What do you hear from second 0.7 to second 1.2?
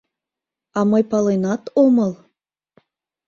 А мый